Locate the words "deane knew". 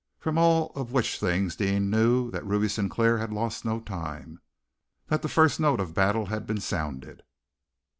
1.55-2.31